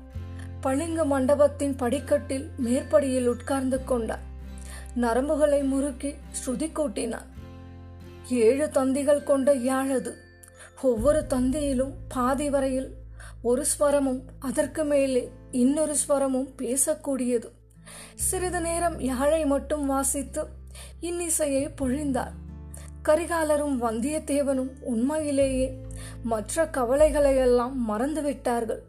பளிங்கு 0.61 1.05
மண்டபத்தின் 1.05 1.75
படிக்கட்டில் 1.75 2.47
மேற்படியில் 2.57 3.27
உட்கார்ந்து 3.27 3.83
கொண்டார். 3.83 4.33
நரம்புகளை 4.95 5.61
முறுக்கி 5.63 6.11
ஸ்ருதி 6.39 6.67
கூட்டினான் 6.71 7.29
ஏழு 8.29 8.69
தந்திகள் 8.69 9.23
கொண்ட 9.23 9.55
யாழது. 9.55 10.11
ஒவ்வொரு 10.81 11.25
தந்தியிலும் 11.29 11.93
பாதி 12.07 12.49
வரையில் 12.49 12.89
ஒரு 13.41 13.65
ஸ்வரமும் 13.71 14.21
அதற்கு 14.39 14.83
மேலே 14.83 15.31
இன்னொரு 15.51 15.95
ஸ்வரமும் 16.07 16.49
பேசக்கூடியது. 16.61 17.49
சிறிது 18.15 18.61
நேரம் 18.61 18.99
யாழை 18.99 19.45
மட்டும் 19.45 19.85
வாசித்து 19.85 20.43
இன்னிசையை 21.01 21.63
பொழிந்தார். 21.81 22.33
கரிகாலரும் 23.03 23.77
வந்தியத்தேவனும் 23.81 24.71
உண்மையிலேயே 24.81 25.67
மற்ற 26.23 26.65
கவலைகளையெல்லாம் 26.65 27.75
மறந்துவிட்டார்கள். 27.89 28.81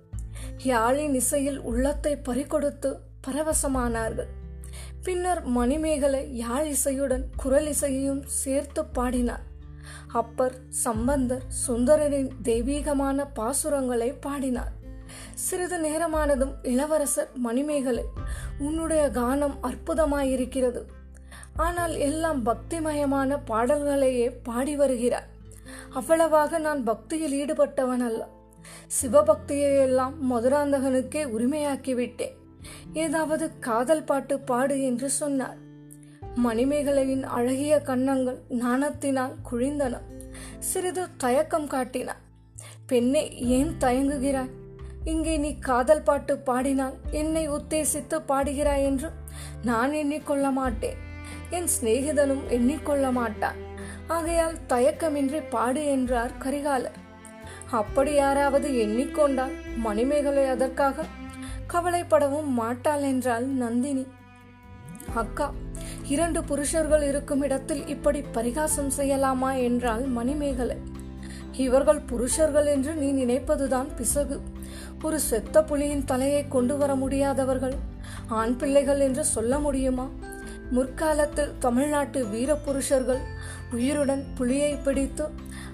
யாழின் 0.65 1.15
இசையில் 1.15 1.61
உள்ளத்தை 1.61 2.17
பறிகொடுத்து 2.17 2.93
பரவசமானார்கள். 3.27 4.33
பின்னர் 5.07 5.41
மணிமேகலை 5.57 6.21
யாழ் 6.37 6.69
இசையுடன் 6.69 7.25
குரல் 7.37 7.67
இசையையும் 7.67 8.23
சேர்த்து 8.27 8.85
பாடினார். 8.97 9.45
அப்பர் 10.13 10.57
சம்பந்தர் 10.69 11.45
சுந்தரரின் 11.67 12.31
தெய்வீகமான 12.43 13.27
பாசுரங்களை 13.39 14.09
பாடினார். 14.21 14.73
சிறிது 15.35 15.79
நேரமானதும் 15.79 16.55
இளவரசர் 16.63 17.31
மணிமேகலை 17.47 18.05
உன்னுடைய 18.59 19.05
கானம் 19.15 19.57
அற்புதமாயிருக்கிறது. 19.69 20.83
ஆனால் 21.67 21.95
எல்லாம் 22.09 22.41
பக்திமயமான 22.47 23.39
பாடல்களையே 23.45 24.29
பாடி 24.43 24.77
வருகிறார் 24.77 25.29
அவ்வளவாக 25.91 26.59
நான் 26.59 26.83
பக்தியில் 26.85 27.37
ஈடுபட்டவன் 27.43 28.05
அல்ல 28.09 28.23
சிவபக்தியை 28.99 29.71
எல்லாம் 29.87 30.17
மதுராந்தகனுக்கே 30.33 31.25
உரிமையாக்கிவிட்டேன். 31.37 32.36
ஏதாவது 32.93 33.59
காதல் 33.59 34.05
பாட்டு 34.05 34.41
பாடு 34.41 34.83
என்று 34.83 35.11
சொன்னார். 35.11 35.57
மணிமேகலையின் 36.45 37.23
அழகிய 37.23 37.81
கன்னங்கள் 37.81 38.39
நாணத்தினால் 38.49 39.35
குழிந்தன. 39.51 40.01
சிறிது 40.59 41.07
தயக்கம் 41.17 41.67
காட்டினார் 41.67 42.23
பெண்ணே 42.87 43.23
ஏன் 43.39 43.73
தயங்குகிறாய்? 43.81 44.55
இங்கே 45.05 45.37
நீ 45.37 45.59
காதல் 45.59 46.03
பாட்டு 46.03 46.39
பாடினால் 46.39 46.97
என்னை 47.11 47.51
உத்தேசித்து 47.51 48.17
பாடுகிறாய் 48.29 48.85
என்று 48.85 49.09
நான் 49.63 49.93
எண்ணிக்கொள்ள 49.93 50.53
மாட்டேன். 50.53 50.99
என் 51.51 51.69
சிநேகிதனும் 51.75 52.45
எண்ணிக்கொள்ள 52.49 53.13
மாட்டான். 53.13 53.59
ஆகையால் 54.07 54.57
தயக்கமின்றி 54.69 55.43
பாடு 55.51 55.87
என்றார் 55.87 56.33
கரிகாலர். 56.39 56.99
அப்படி 57.71 58.13
யாராவது 58.13 58.69
எண்ணிக்கொண்டால் 58.71 59.55
மணிமேகலை 59.77 60.45
அதற்காக 60.47 61.05
கவலைப்படவும் 61.73 62.47
மாட்டாள் 62.47 63.03
என்றாள் 63.03 63.45
நந்தினி. 63.45 64.07
அக்கா 65.15 65.53
இரண்டு 66.05 66.45
புருஷர்கள் 66.45 67.03
இருக்கும் 67.03 67.43
இடத்தில் 67.43 67.87
இப்படி 67.87 68.21
பரிகாசம் 68.21 68.91
செய்யலாமா? 68.97 69.63
என்றால் 69.63 70.05
மணிமேகலை. 70.05 70.77
இவர்கள் 71.53 72.01
புருஷர்கள் 72.01 72.67
என்று 72.67 72.95
நீ 72.95 73.25
நினைப்பதுதான் 73.25 73.87
பிசகு. 73.97 74.41
ஒரு 75.03 75.21
செத்த 75.21 75.63
புலியின் 75.63 76.05
தலையை 76.05 76.49
கொண்டு 76.49 76.77
வர 76.77 76.95
முடியாதவர்கள் 76.95 77.75
ஆண் 78.29 78.57
பிள்ளைகள் 78.57 79.01
என்று 79.01 79.25
சொல்ல 79.25 79.59
முடியுமா? 79.59 80.09
முற்காலத்தில் 80.71 81.53
தமிழ்நாட்டு 81.59 82.27
வீர 82.27 82.55
புருஷர்கள் 82.55 83.21
உயிருடன் 83.73 84.27
புலியை 84.35 84.75
பிடித்து 84.75 85.25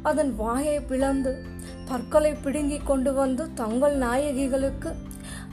அதன் 0.03 0.37
வாயை 0.37 0.81
பிளந்து 0.81 1.45
பற்களை 1.89 2.35
பிடுங்கி 2.35 2.79
கொண்டு 2.79 3.15
வந்து 3.15 3.55
தங்கள் 3.55 3.99
நாயகிகளுக்கு 3.99 4.95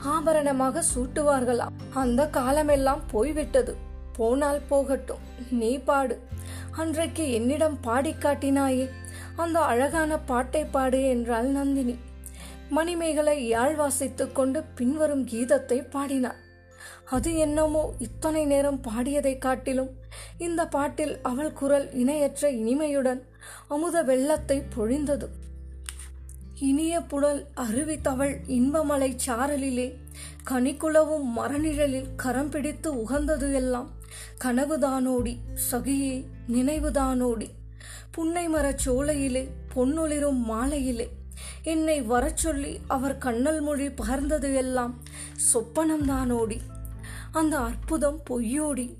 ஆபரணமாக 0.04 0.82
சூட்டுவார்களாம். 0.94 1.76
அந்த 1.90 2.28
காலமெல்லாம் 2.28 3.00
போய்விட்டது. 3.10 3.76
போனால் 4.12 4.60
போகட்டும். 4.68 5.18
நீ 5.50 5.78
பாடு. 5.78 6.20
அன்றைக்கு 6.70 7.32
என்னிடம் 7.32 7.80
பாடி 7.80 8.12
காட்டினாயே. 8.12 8.90
அந்த 9.36 9.60
அழகான 9.60 10.18
பாட்டை 10.18 10.64
பாடு 10.64 11.08
என்றாள் 11.08 11.46
நந்தினி. 11.46 11.96
மணிமேகலை 12.70 13.48
யாழ் 13.48 13.74
வாசித்துக் 13.74 14.34
கொண்டு 14.34 14.62
பின்வரும் 14.62 15.26
கீதத்தை 15.26 15.90
பாடினார் 15.90 16.48
அது 17.04 17.36
என்னமோ 17.36 17.92
இத்தனை 17.98 18.44
நேரம் 18.44 18.80
பாடியதை 18.82 19.38
காட்டிலும். 19.38 19.90
இந்த 20.38 20.66
பாட்டில் 20.66 21.18
அவள் 21.22 21.52
குரல் 21.52 21.92
இணையற்ற 21.92 22.50
இனிமையுடன் 22.50 23.22
அமுத 23.68 24.02
வெள்ளத்தை 24.02 24.62
பொழிந்தது. 24.76 25.26
இனிய 26.60 27.00
புடல் 27.00 27.46
அருவி 27.54 28.00
தவள் 28.00 28.40
இன்பமலை 28.48 29.16
சாரலிலே 29.26 29.94
கனிக்குளவும் 30.50 31.24
மரநிழலில் 31.36 32.06
கரம் 32.16 32.48
பிடித்து 32.48 33.00
உகந்தது 33.00 33.54
எல்லாம். 33.54 33.90
கனவுதானோடி 34.44 35.36
சகியே 35.70 36.24
நினைவுதானோடி. 36.48 37.50
புன்னை 38.10 38.48
மரச் 38.48 38.78
சோலையிலே 38.78 39.48
பொன்னொளிரும் 39.74 40.38
மாலையிலே. 40.38 41.08
என்னை 41.62 42.02
வரச் 42.02 42.36
சொல்லி 42.36 42.80
அவர் 42.86 43.18
கண்ணல் 43.18 43.60
மொழி 43.60 43.86
பகர்ந்தது 43.86 44.54
எல்லாம். 44.54 45.02
சொப்பனம்தானோடி 45.54 46.60
அந்த 47.32 47.58
அற்புதம் 47.58 48.20
பொய்யோடி. 48.30 48.94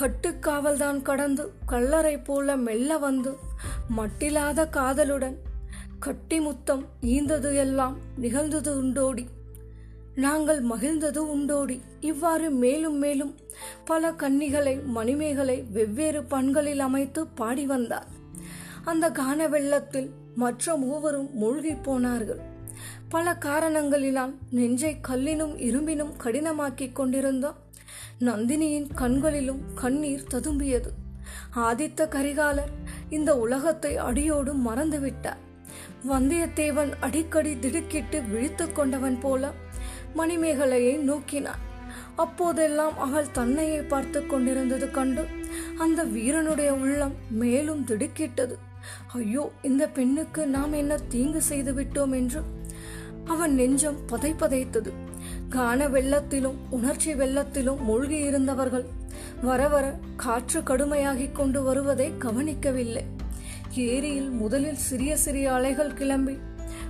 கட்டுக்காவல்தான் 0.00 1.02
கடந்து 1.02 1.52
கல்லறை 1.66 2.18
போல 2.18 2.56
மெல்ல 2.56 2.98
வந்து 2.98 3.36
மட்டில்லாத 3.96 4.68
காதலுடன் 4.70 5.36
கட்டி 6.04 6.40
முத்தம் 6.40 6.84
ஈந்தது 7.02 7.54
எல்லாம் 7.54 7.96
நிகழ்ந்தது 8.16 8.70
உண்டோடி. 8.82 9.24
நாங்கள் 10.14 10.60
மகிழ்ந்தது 10.64 11.20
உண்டோடி. 11.34 11.80
இவ்வாறு 12.00 12.50
மேலும் 12.50 12.96
மேலும் 12.98 13.34
பல 13.84 14.10
கன்னிகளை 14.10 14.84
மணிமேகலை 14.84 15.62
வெவ்வேறு 15.62 16.22
பண்களில் 16.24 16.78
அமைத்து 16.78 17.26
பாடி 17.26 17.66
வந்தார். 17.66 18.06
அந்த 18.84 19.10
கான 19.10 19.48
வெள்ளத்தில் 19.48 20.10
மற்ற 20.34 20.76
மூவரும் 20.76 21.30
மூழ்கி 21.32 21.74
போனார்கள். 21.74 22.40
பல 23.08 23.36
காரணங்களினால் 23.40 24.34
நெஞ்சை 24.50 24.96
கல்லினும் 25.08 25.54
இரும்பினும் 25.68 26.12
கடினமாக்கிக் 26.24 26.92
கொண்டிருந்த 26.92 27.54
நந்தினியின் 28.20 28.90
கண்களிலும் 28.94 29.62
கண்ணீர் 29.74 30.28
ததும்பியது. 30.34 30.92
ஆதித்த 31.56 32.08
கரிகாலர் 32.08 32.74
இந்த 33.10 33.38
உலகத்தை 33.38 33.96
அடியோடு 33.96 34.54
மறந்துவிட்டார். 34.54 35.42
வந்தியத்தேவன் 36.10 36.92
அடிக்கடி 37.00 37.58
திடுக்கிட்டு 37.58 38.22
விழித்து 38.22 38.64
கொண்டவன் 38.72 39.18
போல 39.20 39.50
மணிமேகலையை 40.16 40.94
நோக்கினான். 41.08 41.62
அப்போதெல்லாம் 42.16 42.98
அவள் 42.98 43.30
தன்னையை 43.32 43.80
பார்த்து 43.82 44.20
கொண்டிருந்தது 44.26 44.90
கண்டு 44.90 45.24
அந்த 45.78 46.00
வீரனுடைய 46.04 46.70
உள்ளம் 46.74 47.14
மேலும் 47.42 47.84
திடுக்கிட்டது. 47.84 48.56
ஐயோ 49.12 49.44
இந்த 49.62 49.88
பெண்ணுக்கு 49.88 50.46
நாம் 50.46 50.72
என்ன 50.72 50.98
தீங்கு 51.08 51.42
செய்து 51.42 51.72
விட்டோம் 51.74 52.14
என்று 52.14 52.42
அவன் 53.24 53.54
நெஞ்சம் 53.54 53.98
பதை 54.06 54.34
பதைத்தது. 54.38 54.92
கான 55.48 55.88
வெள்ளத்திலும் 55.88 56.58
உணர்ச்சி 56.70 57.12
வெள்ளத்திலும் 57.14 57.80
மூழ்கி 57.80 58.18
இருந்தவர்கள் 58.18 58.86
வர 59.42 59.62
வர 59.68 59.86
காற்று 60.16 60.60
கடுமையாகிக் 60.60 61.34
கொண்டு 61.34 61.62
வருவதை 61.62 62.12
கவனிக்கவில்லை. 62.18 63.04
ஏரியில் 63.74 64.30
முதலில் 64.30 64.76
சிறிய 64.76 65.16
சிறிய 65.16 65.52
அலைகள் 65.52 65.94
கிளம்பி 65.94 66.38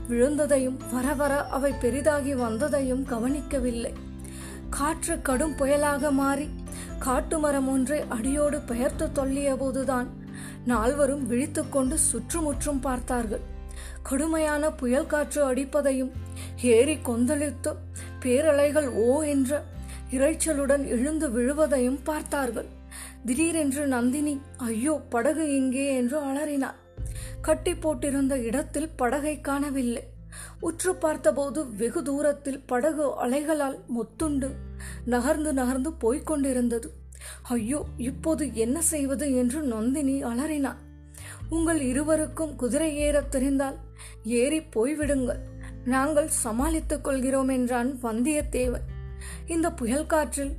விழுந்ததையும் 0.09 0.77
வர 0.93 1.15
வர 1.15 1.47
அவை 1.47 1.73
பெரிதாகி 1.81 2.35
வந்ததையும் 2.35 3.03
கவனிக்கவில்லை. 3.03 3.93
காற்று 4.71 5.23
கடும் 5.23 5.57
புயலாக 5.57 6.13
மாறி 6.13 6.49
காட்டு 6.99 7.39
மரம் 7.39 7.69
ஒன்றை 7.69 8.03
அடியோடு 8.09 8.61
பெயர்த்து 8.61 9.13
தொல்லிய 9.13 9.57
போதுதான் 9.57 10.09
நால்வரும் 10.65 11.31
விழித்துக்கொண்டு 11.31 11.95
சுற்றுமுற்றும் 11.95 12.81
பார்த்தார்கள். 12.81 13.41
கடுமையான 14.03 14.71
புயல் 14.71 15.07
காற்று 15.07 15.55
அடிப்பதையும் 15.55 16.11
ஏறி 16.63 16.95
கொந்தளித்து 16.95 17.75
பேரலைகள் 18.23 18.89
ஓ 18.89 19.23
என்ற 19.23 19.63
இரைச்சலுடன் 20.11 20.87
எழுந்து 20.87 21.31
விழுவதையும் 21.31 22.01
பார்த்தார்கள். 22.05 22.67
திடீரென்று 23.27 23.87
நந்தினி 23.87 24.41
ஐயோ 24.57 25.01
படகு 25.09 25.55
எங்கே? 25.55 25.97
என்று 25.97 26.19
அலறினார் 26.21 26.79
கட்டி 27.41 27.73
போட்டிருந்த 27.73 28.43
இடத்தில் 28.43 28.89
படகை 28.97 29.41
காணவில்லை. 29.41 30.03
உற்று 30.61 30.95
பார்த்தபோது 30.95 31.75
வெகு 31.77 32.03
தூரத்தில் 32.03 32.61
படகு 32.67 33.05
அலைகளால் 33.27 33.79
மொத்துண்டு 33.89 34.51
நகர்ந்து 35.05 35.53
நகர்ந்து 35.53 35.93
போய்க் 35.93 36.27
கொண்டிருந்தது. 36.27 36.91
ஐயோ 37.43 37.85
இப்போது 37.97 38.55
என்ன 38.55 38.81
செய்வது? 38.83 39.35
என்று 39.35 39.63
நந்தினி 39.63 40.25
அலறினார் 40.25 40.81
உங்கள் 41.49 41.81
இருவருக்கும் 41.81 42.57
குதிரை 42.57 42.97
ஏறத் 42.97 43.31
தெரிந்தால் 43.31 43.79
ஏறி 44.25 44.59
போய்விடுங்கள். 44.59 45.43
நாங்கள் 45.85 46.29
சமாளித்துக் 46.29 47.05
கொள்கிறோம் 47.05 47.49
என்றான் 47.49 47.99
வந்தியத்தேவன். 48.03 48.89
இந்த 49.47 49.73
புயல் 49.73 50.07
காற்றில் 50.07 50.53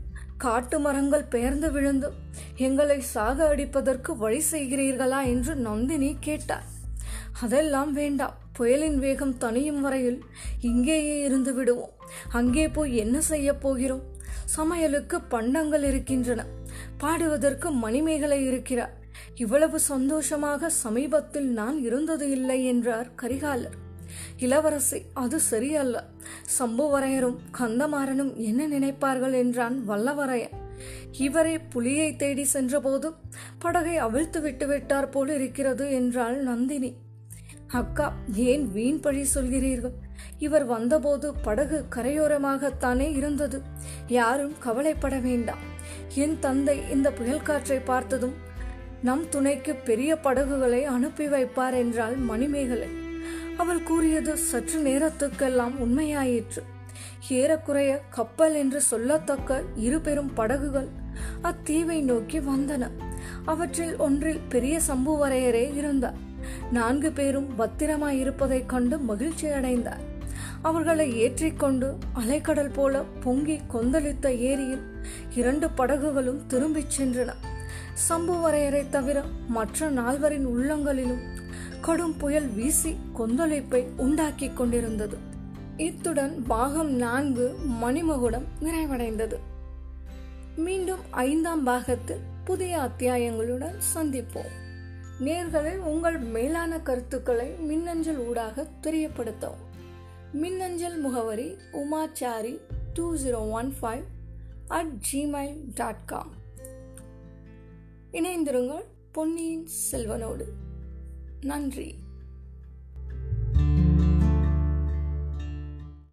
காட்டு 0.44 0.78
மரங்கள் 0.80 1.32
பெயர்ந்து 1.34 1.68
விழுந்து 1.72 2.08
எங்களை 2.58 2.98
சாக 3.14 3.38
அடிப்பதற்கு 3.46 4.12
வழி 4.18 4.42
செய்கிறீர்களா 4.52 5.20
என்று 5.26 5.54
நந்தினி 5.68 6.10
கேட்டார் 6.20 6.68
அதெல்லாம் 7.42 7.92
வேண்டாம். 7.94 8.36
புயலின் 8.58 8.98
வேகம் 9.00 9.38
தனியும் 9.38 9.80
வரையில் 9.82 10.20
இங்கேயே 10.62 11.16
இருந்து 11.22 11.52
விடுவோம். 11.54 11.94
அங்கே 12.32 12.66
போய் 12.68 12.94
என்ன 12.96 13.18
செய்ய 13.22 13.50
போகிறோம்? 13.54 14.04
சமையலுக்கு 14.58 15.20
பண்டங்கள் 15.30 15.84
இருக்கின்றன. 15.84 16.42
பாடுவதற்கு 16.98 17.70
மணிமேகலை 17.86 18.40
இருக்கிறார். 18.46 18.94
இவ்வளவு 19.36 19.80
சந்தோஷமாக 19.92 20.70
சமீபத்தில் 20.84 21.50
நான் 21.60 21.80
இருந்தது 21.88 22.28
இல்லை 22.30 22.60
என்றார் 22.66 23.10
கரிகாலர். 23.22 23.78
இளவரசி 24.38 25.02
அது 25.14 25.40
சரியல்ல. 25.40 26.04
சம்புவரையரும் 26.60 27.38
கந்தமாறனும் 27.58 28.36
என்ன 28.36 28.68
நினைப்பார்கள் 28.68 29.34
என்றான் 29.34 29.84
வல்லவரையன். 29.88 30.62
இவரே 31.12 31.60
புலியை 31.60 32.16
தேடி 32.16 32.44
சென்றபோது 32.44 33.14
படகை 33.60 33.98
அவிழ்த்து 33.98 34.42
விட்டு 34.42 34.68
விட்டார் 34.68 35.10
போல் 35.10 35.30
இருக்கிறது 35.30 35.92
என்றாள் 35.92 36.36
நந்தினி. 36.36 36.96
அக்கா 37.68 38.14
ஏன் 38.36 38.72
வீண் 38.72 39.00
பழி 39.00 39.26
சொல்கிறீர்கள்? 39.36 39.94
இவர் 40.38 40.66
வந்தபோது 40.66 41.34
படகு 41.34 41.86
கரையோரமாகத்தானே 41.90 43.16
இருந்தது. 43.16 43.62
யாரும் 44.08 44.54
கவலைப்பட 44.60 45.20
வேண்டாம். 45.20 45.64
என் 46.16 46.40
தந்தை 46.40 46.90
இந்த 46.92 47.12
புயல் 47.12 47.42
காற்றை 47.42 47.80
பார்த்ததும் 47.80 48.34
நம் 49.02 49.30
துணைக்கு 49.30 49.76
பெரிய 49.76 50.16
படகுகளை 50.16 50.84
அனுப்பி 50.84 51.26
வைப்பார் 51.28 51.74
என்றாள் 51.74 52.16
மணிமேகலை. 52.16 53.03
அவள் 53.58 53.84
கூறியது 53.84 54.38
சற்று 54.38 54.84
நேரத்துக்கெல்லாம் 54.84 55.72
உண்மையாயிற்று. 55.80 56.64
ஏறக்குறைய 57.30 58.02
கப்பல் 58.10 58.56
என்று 58.56 58.82
சொல்லத்தக்க 58.92 59.62
இரு 59.76 60.02
பெரும் 60.02 60.34
படகுகள் 60.34 60.88
அத்தீவை 61.44 62.02
நோக்கி 62.02 62.40
வந்தன. 62.40 62.90
அவற்றில் 63.46 63.98
ஒன்றில் 63.98 64.40
பெரிய 64.50 64.80
சம்புவரையரே 64.88 65.76
இருந்தார். 65.76 66.16
நான்கு 66.72 67.12
பேரும் 67.12 67.56
பத்திரமாய் 67.56 68.20
இருப்பதைக் 68.20 68.70
கண்டு 68.70 69.00
மகிழ்ச்சி 69.00 69.48
அடைந்தார் 69.48 70.12
அவர்களை 70.62 71.18
ஏற்றிக்கொண்டு 71.18 71.98
அலைக்கடல் 72.16 72.74
போல 72.74 73.04
பொங்கி 73.24 73.62
கொந்தளித்த 73.74 74.28
ஏரியில் 74.28 74.82
இரண்டு 75.36 75.70
படகுகளும் 75.70 76.46
திரும்பிச் 76.48 77.02
சென்றன. 77.02 77.34
சம்புவரையரை 78.10 78.90
தவிர 78.90 79.24
மற்ற 79.48 79.92
நால்வரின் 79.92 80.46
உள்ளங்களிலும் 80.46 81.42
கடும் 81.84 82.18
புயல் 82.18 82.48
வீசி 82.48 82.96
கொந்தளிப்பை 83.14 83.88
உண்டாக்கி 83.98 84.50
கொண்டிருந்தது. 84.50 85.18
இத்துடன் 85.78 86.44
பாகம் 86.48 86.92
நான்கு 86.92 87.56
மணிமகுடம் 87.82 88.44
நிறைவடைந்தது. 88.62 89.36
மீண்டும் 90.56 91.00
ஐந்தாம் 91.12 91.64
பாகத்தில் 91.64 92.20
புதிய 92.46 92.78
அத்தியாயங்களுடன் 92.78 93.76
சந்திப்போம். 93.96 94.54
நேர்களை 95.20 95.76
உங்கள் 95.76 96.20
மேலான 96.20 96.80
கருத்துக்களை 96.80 97.50
மின்னஞ்சல் 97.50 98.18
ஊடாக 98.18 98.68
தெரியப்படுத்தவும். 98.82 99.66
மின்னஞ்சல் 100.32 100.98
முகவரி 100.98 101.56
Umachari 101.74 102.60
two 102.94 103.16
zero 103.16 103.50
one 103.50 103.74
five 103.82 104.04
at 104.68 104.94
Gmail 105.14 105.60
dot 105.74 106.06
com. 106.06 106.32
இணைந்திருங்கள் 108.12 108.86
பொன்னியின் 109.12 109.68
செல்வனோடு. 109.92 110.63
நன்றி. 111.46 111.96